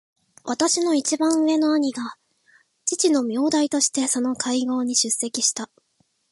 [0.43, 2.15] 私の一番上の兄が
[2.85, 5.69] 父の名代としてその会合に出席した。